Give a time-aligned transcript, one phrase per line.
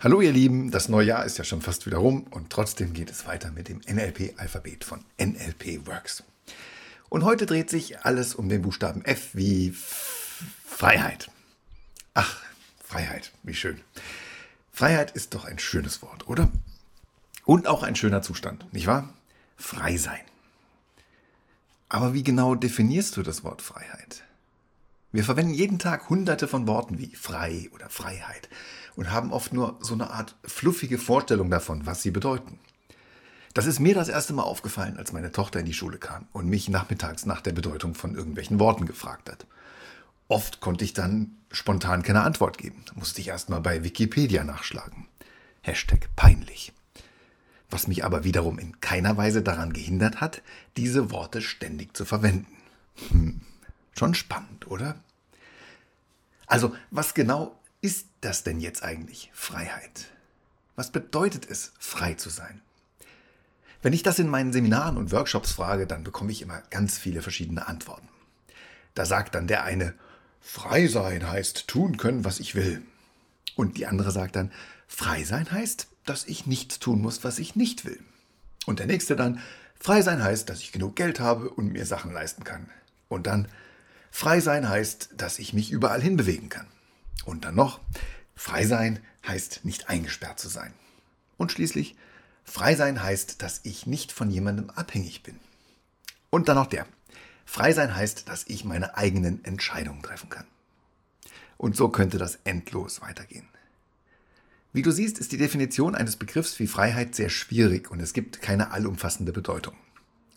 [0.00, 3.10] Hallo ihr Lieben, das neue Jahr ist ja schon fast wieder rum und trotzdem geht
[3.10, 6.22] es weiter mit dem NLP-Alphabet von NLP Works.
[7.08, 9.74] Und heute dreht sich alles um den Buchstaben F wie
[10.64, 11.32] Freiheit.
[12.14, 12.40] Ach,
[12.80, 13.80] Freiheit, wie schön.
[14.70, 16.48] Freiheit ist doch ein schönes Wort, oder?
[17.44, 19.12] Und auch ein schöner Zustand, nicht wahr?
[19.56, 20.20] Frei sein.
[21.88, 24.22] Aber wie genau definierst du das Wort Freiheit?
[25.10, 28.48] Wir verwenden jeden Tag hunderte von Worten wie frei oder Freiheit
[28.94, 32.58] und haben oft nur so eine Art fluffige Vorstellung davon, was sie bedeuten.
[33.54, 36.46] Das ist mir das erste Mal aufgefallen, als meine Tochter in die Schule kam und
[36.46, 39.46] mich nachmittags nach der Bedeutung von irgendwelchen Worten gefragt hat.
[40.28, 42.84] Oft konnte ich dann spontan keine Antwort geben.
[42.94, 45.06] Musste ich erst mal bei Wikipedia nachschlagen.
[45.62, 46.74] Hashtag peinlich.
[47.70, 50.42] Was mich aber wiederum in keiner Weise daran gehindert hat,
[50.76, 52.46] diese Worte ständig zu verwenden.
[53.08, 53.40] Hm,
[53.98, 55.02] schon spannend, oder?
[56.46, 60.06] Also, was genau ist das denn jetzt eigentlich, Freiheit?
[60.76, 62.62] Was bedeutet es, frei zu sein?
[63.82, 67.22] Wenn ich das in meinen Seminaren und Workshops frage, dann bekomme ich immer ganz viele
[67.22, 68.08] verschiedene Antworten.
[68.94, 69.94] Da sagt dann der eine,
[70.40, 72.82] frei sein heißt tun können, was ich will.
[73.54, 74.50] Und die andere sagt dann,
[74.88, 78.00] frei sein heißt, dass ich nichts tun muss, was ich nicht will.
[78.66, 79.40] Und der nächste dann,
[79.78, 82.68] frei sein heißt, dass ich genug Geld habe und mir Sachen leisten kann.
[83.08, 83.48] Und dann,
[84.10, 86.66] frei sein heißt, dass ich mich überall hinbewegen kann.
[87.24, 87.80] Und dann noch,
[88.34, 90.72] frei sein heißt nicht eingesperrt zu sein.
[91.36, 91.96] Und schließlich,
[92.44, 95.38] frei sein heißt, dass ich nicht von jemandem abhängig bin.
[96.30, 96.86] Und dann noch der,
[97.44, 100.46] frei sein heißt, dass ich meine eigenen Entscheidungen treffen kann.
[101.56, 103.48] Und so könnte das endlos weitergehen.
[104.72, 108.42] Wie du siehst, ist die Definition eines Begriffs wie Freiheit sehr schwierig und es gibt
[108.42, 109.74] keine allumfassende Bedeutung.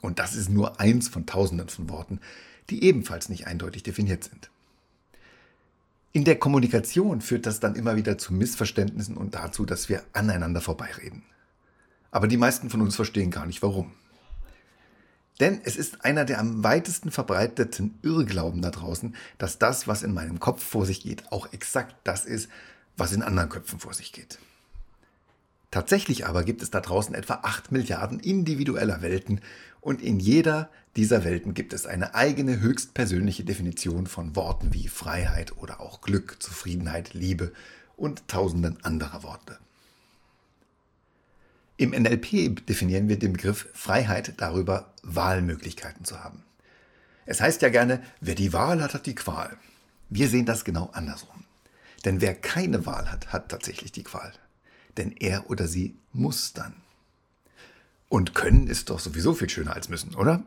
[0.00, 2.20] Und das ist nur eins von tausenden von Worten,
[2.70, 4.50] die ebenfalls nicht eindeutig definiert sind.
[6.12, 10.60] In der Kommunikation führt das dann immer wieder zu Missverständnissen und dazu, dass wir aneinander
[10.60, 11.22] vorbeireden.
[12.10, 13.92] Aber die meisten von uns verstehen gar nicht warum.
[15.38, 20.12] Denn es ist einer der am weitesten verbreiteten Irrglauben da draußen, dass das, was in
[20.12, 22.50] meinem Kopf vor sich geht, auch exakt das ist,
[22.96, 24.38] was in anderen Köpfen vor sich geht.
[25.70, 29.40] Tatsächlich aber gibt es da draußen etwa 8 Milliarden individueller Welten
[29.80, 35.56] und in jeder dieser Welten gibt es eine eigene höchstpersönliche Definition von Worten wie Freiheit
[35.58, 37.52] oder auch Glück, Zufriedenheit, Liebe
[37.96, 39.58] und tausenden anderer Worte.
[41.76, 46.42] Im NLP definieren wir den Begriff Freiheit darüber, Wahlmöglichkeiten zu haben.
[47.26, 49.56] Es heißt ja gerne, wer die Wahl hat, hat die Qual.
[50.08, 51.44] Wir sehen das genau andersrum.
[52.04, 54.32] Denn wer keine Wahl hat, hat tatsächlich die Qual
[55.00, 56.74] denn er oder sie muss dann.
[58.08, 60.44] Und können ist doch sowieso viel schöner als müssen, oder?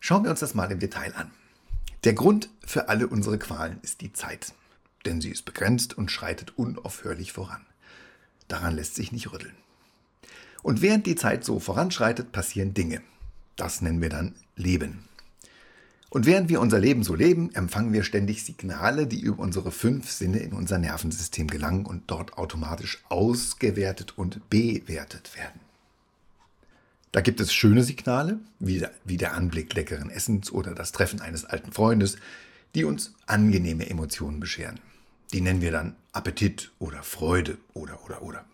[0.00, 1.30] Schauen wir uns das mal im Detail an.
[2.04, 4.54] Der Grund für alle unsere Qualen ist die Zeit,
[5.04, 7.64] denn sie ist begrenzt und schreitet unaufhörlich voran.
[8.48, 9.54] Daran lässt sich nicht rütteln.
[10.62, 13.02] Und während die Zeit so voranschreitet, passieren Dinge.
[13.56, 15.04] Das nennen wir dann Leben.
[16.12, 20.10] Und während wir unser Leben so leben, empfangen wir ständig Signale, die über unsere fünf
[20.10, 25.58] Sinne in unser Nervensystem gelangen und dort automatisch ausgewertet und bewertet werden.
[27.12, 31.72] Da gibt es schöne Signale, wie der, Anblick leckeren Essens oder das Treffen eines alten
[31.72, 32.18] Freundes,
[32.74, 34.80] die uns angenehme Emotionen bescheren.
[35.32, 38.44] Die nennen wir dann Appetit oder Freude oder oder oder.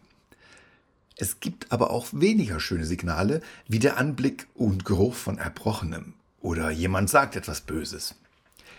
[1.16, 6.71] Es gibt aber auch weniger schöne Signale, wie der Anblick und Geruch von Erbrochenem oder
[6.71, 8.15] jemand sagt etwas Böses.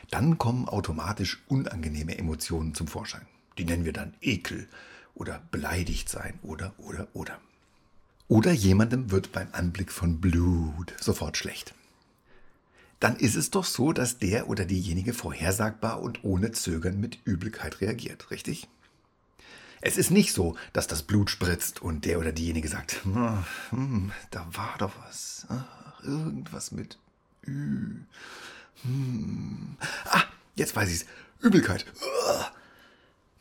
[0.09, 3.27] Dann kommen automatisch unangenehme Emotionen zum Vorschein.
[3.57, 4.67] Die nennen wir dann Ekel
[5.13, 7.39] oder beleidigt sein oder oder oder.
[8.27, 11.73] Oder jemandem wird beim Anblick von Blut sofort schlecht.
[12.99, 17.81] Dann ist es doch so, dass der oder diejenige vorhersagbar und ohne Zögern mit Übelkeit
[17.81, 18.67] reagiert, richtig?
[19.81, 23.03] Es ist nicht so, dass das Blut spritzt und der oder diejenige sagt,
[23.69, 25.47] hm, da war doch was,
[26.03, 26.99] irgendwas mit
[27.49, 27.95] Ü.
[28.83, 29.77] Hm.
[30.05, 30.23] Ah,
[30.55, 31.05] jetzt weiß ich's.
[31.41, 31.85] Übelkeit.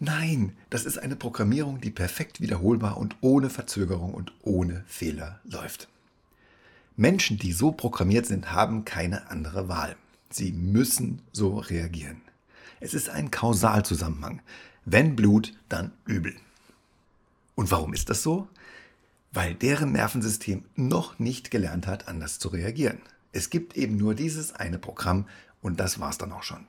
[0.00, 5.88] Nein, das ist eine Programmierung, die perfekt wiederholbar und ohne Verzögerung und ohne Fehler läuft.
[6.96, 9.96] Menschen, die so programmiert sind, haben keine andere Wahl.
[10.30, 12.22] Sie müssen so reagieren.
[12.80, 14.40] Es ist ein Kausalzusammenhang.
[14.84, 16.34] Wenn Blut, dann übel.
[17.56, 18.48] Und warum ist das so?
[19.32, 23.00] Weil deren Nervensystem noch nicht gelernt hat, anders zu reagieren.
[23.38, 25.28] Es gibt eben nur dieses eine Programm
[25.62, 26.66] und das war's dann auch schon.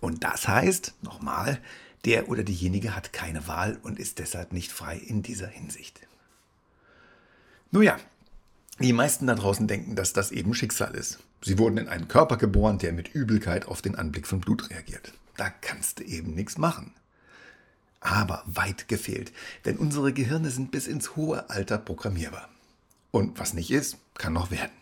[0.00, 1.60] Und das heißt, nochmal,
[2.04, 6.00] der oder diejenige hat keine Wahl und ist deshalb nicht frei in dieser Hinsicht.
[7.70, 7.98] Nun ja,
[8.80, 11.20] die meisten da draußen denken, dass das eben Schicksal ist.
[11.40, 15.12] Sie wurden in einen Körper geboren, der mit Übelkeit auf den Anblick von Blut reagiert.
[15.36, 16.94] Da kannst du eben nichts machen.
[18.00, 19.32] Aber weit gefehlt,
[19.64, 22.48] denn unsere Gehirne sind bis ins hohe Alter programmierbar.
[23.12, 24.72] Und was nicht ist, kann noch werden.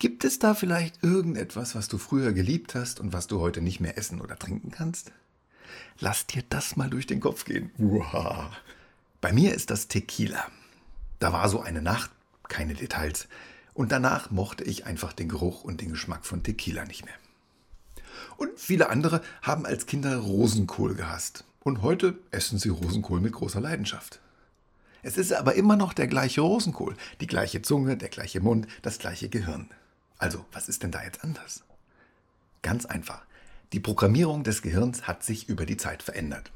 [0.00, 3.80] Gibt es da vielleicht irgendetwas, was du früher geliebt hast und was du heute nicht
[3.80, 5.10] mehr essen oder trinken kannst?
[5.98, 7.72] Lass dir das mal durch den Kopf gehen.
[7.78, 8.52] Uah.
[9.20, 10.46] Bei mir ist das Tequila.
[11.18, 12.12] Da war so eine Nacht,
[12.48, 13.26] keine Details,
[13.74, 17.14] und danach mochte ich einfach den Geruch und den Geschmack von Tequila nicht mehr.
[18.36, 21.44] Und viele andere haben als Kinder Rosenkohl gehasst.
[21.64, 24.20] Und heute essen sie Rosenkohl mit großer Leidenschaft.
[25.02, 28.98] Es ist aber immer noch der gleiche Rosenkohl, die gleiche Zunge, der gleiche Mund, das
[28.98, 29.68] gleiche Gehirn.
[30.18, 31.62] Also, was ist denn da jetzt anders?
[32.62, 33.24] Ganz einfach.
[33.72, 36.50] Die Programmierung des Gehirns hat sich über die Zeit verändert.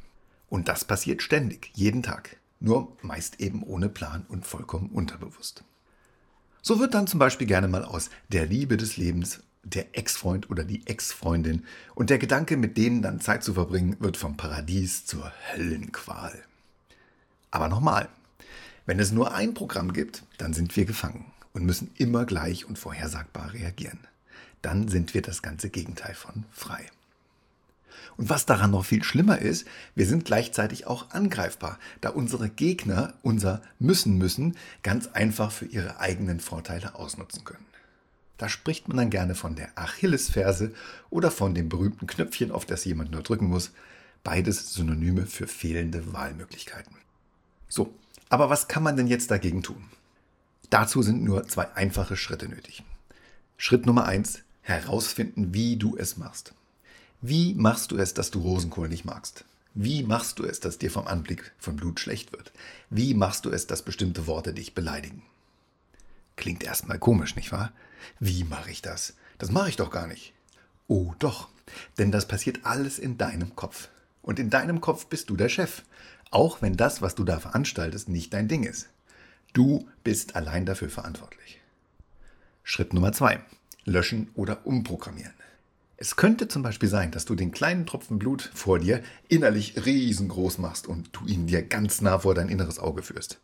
[0.48, 2.36] Und das passiert ständig, jeden Tag.
[2.58, 5.64] Nur meist eben ohne Plan und vollkommen unterbewusst.
[6.60, 10.64] So wird dann zum Beispiel gerne mal aus der Liebe des Lebens der Ex-Freund oder
[10.64, 15.32] die Ex-Freundin und der Gedanke, mit denen dann Zeit zu verbringen, wird vom Paradies zur
[15.52, 16.42] Höllenqual.
[17.50, 18.08] Aber nochmal,
[18.86, 22.78] wenn es nur ein Programm gibt, dann sind wir gefangen und müssen immer gleich und
[22.78, 24.00] vorhersagbar reagieren.
[24.62, 26.86] Dann sind wir das ganze Gegenteil von frei.
[28.16, 33.14] Und was daran noch viel schlimmer ist, wir sind gleichzeitig auch angreifbar, da unsere Gegner
[33.22, 37.66] unser müssen müssen ganz einfach für ihre eigenen Vorteile ausnutzen können.
[38.38, 40.74] Da spricht man dann gerne von der Achillesferse
[41.10, 43.70] oder von dem berühmten Knöpfchen, auf das jemand nur drücken muss.
[44.24, 46.96] Beides Synonyme für fehlende Wahlmöglichkeiten.
[47.68, 47.94] So,
[48.28, 49.84] aber was kann man denn jetzt dagegen tun?
[50.72, 52.82] Dazu sind nur zwei einfache Schritte nötig.
[53.58, 56.54] Schritt Nummer eins: herausfinden, wie du es machst.
[57.20, 59.44] Wie machst du es, dass du Rosenkohl nicht magst?
[59.74, 62.52] Wie machst du es, dass dir vom Anblick von Blut schlecht wird?
[62.88, 65.20] Wie machst du es, dass bestimmte Worte dich beleidigen?
[66.36, 67.70] Klingt erstmal komisch, nicht wahr?
[68.18, 69.12] Wie mache ich das?
[69.36, 70.32] Das mache ich doch gar nicht.
[70.88, 71.50] Oh doch,
[71.98, 73.90] denn das passiert alles in deinem Kopf.
[74.22, 75.82] Und in deinem Kopf bist du der Chef,
[76.30, 78.88] auch wenn das, was du da veranstaltest, nicht dein Ding ist.
[79.52, 81.60] Du bist allein dafür verantwortlich.
[82.62, 83.40] Schritt Nummer zwei.
[83.84, 85.34] Löschen oder umprogrammieren.
[85.96, 90.58] Es könnte zum Beispiel sein, dass du den kleinen Tropfen Blut vor dir innerlich riesengroß
[90.58, 93.40] machst und du ihn dir ganz nah vor dein inneres Auge führst.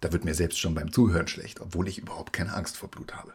[0.00, 3.14] Da wird mir selbst schon beim Zuhören schlecht, obwohl ich überhaupt keine Angst vor Blut
[3.14, 3.32] habe.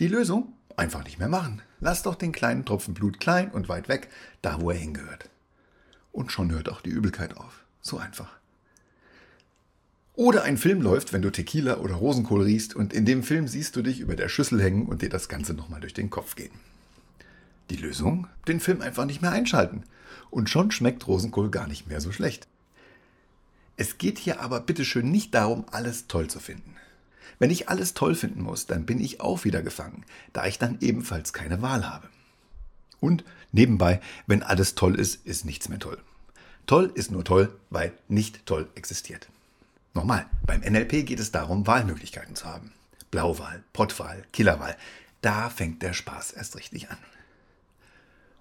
[0.00, 0.54] Die Lösung?
[0.76, 1.62] Einfach nicht mehr machen.
[1.78, 4.08] Lass doch den kleinen Tropfen Blut klein und weit weg,
[4.42, 5.28] da wo er hingehört.
[6.10, 7.64] Und schon hört auch die Übelkeit auf.
[7.82, 8.39] So einfach.
[10.20, 13.74] Oder ein Film läuft, wenn du Tequila oder Rosenkohl riechst und in dem Film siehst
[13.74, 16.50] du dich über der Schüssel hängen und dir das Ganze nochmal durch den Kopf gehen.
[17.70, 18.26] Die Lösung?
[18.46, 19.82] Den Film einfach nicht mehr einschalten.
[20.28, 22.48] Und schon schmeckt Rosenkohl gar nicht mehr so schlecht.
[23.78, 26.76] Es geht hier aber bitteschön nicht darum, alles toll zu finden.
[27.38, 30.76] Wenn ich alles toll finden muss, dann bin ich auch wieder gefangen, da ich dann
[30.82, 32.10] ebenfalls keine Wahl habe.
[33.00, 35.96] Und nebenbei, wenn alles toll ist, ist nichts mehr toll.
[36.66, 39.30] Toll ist nur toll, weil nicht toll existiert.
[39.92, 42.72] Nochmal, beim NLP geht es darum, Wahlmöglichkeiten zu haben.
[43.10, 44.76] Blauwahl, Pottwahl, Killerwahl.
[45.20, 46.98] Da fängt der Spaß erst richtig an.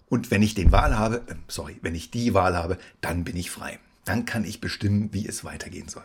[0.10, 3.36] Und wenn ich den Wahl habe, äh, sorry, wenn ich die Wahl habe, dann bin
[3.36, 3.80] ich frei.
[4.06, 6.04] Dann kann ich bestimmen, wie es weitergehen soll.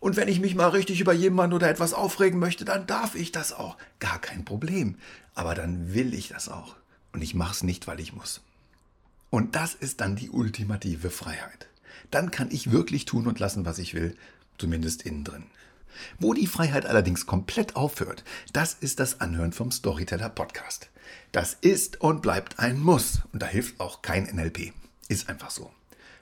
[0.00, 3.32] Und wenn ich mich mal richtig über jemanden oder etwas aufregen möchte, dann darf ich
[3.32, 3.76] das auch.
[3.98, 4.96] Gar kein Problem.
[5.34, 6.76] Aber dann will ich das auch.
[7.12, 8.40] Und ich mache es nicht, weil ich muss.
[9.30, 11.68] Und das ist dann die ultimative Freiheit.
[12.10, 14.16] Dann kann ich wirklich tun und lassen, was ich will
[14.58, 15.44] zumindest innen drin.
[16.18, 20.90] Wo die Freiheit allerdings komplett aufhört, das ist das Anhören vom Storyteller Podcast.
[21.32, 24.72] Das ist und bleibt ein Muss und da hilft auch kein NLP.
[25.08, 25.72] Ist einfach so.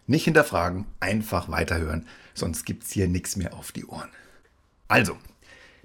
[0.06, 4.08] Nicht hinterfragen, einfach weiterhören, sonst gibt's hier nichts mehr auf die Ohren.
[4.88, 5.18] Also,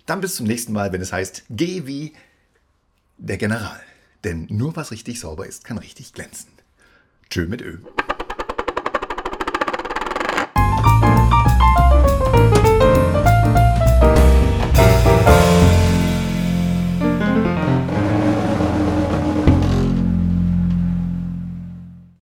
[0.05, 2.13] dann bis zum nächsten Mal, wenn es heißt, geh wie
[3.17, 3.81] der General.
[4.23, 6.51] Denn nur was richtig sauber ist, kann richtig glänzen.
[7.29, 7.79] Tschö mit Ö.